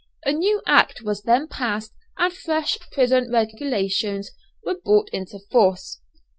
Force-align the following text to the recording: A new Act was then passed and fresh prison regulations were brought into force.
A 0.25 0.31
new 0.31 0.63
Act 0.65 1.03
was 1.03 1.21
then 1.21 1.47
passed 1.47 1.93
and 2.17 2.33
fresh 2.33 2.79
prison 2.91 3.29
regulations 3.31 4.31
were 4.63 4.73
brought 4.83 5.09
into 5.09 5.37
force. 5.51 6.01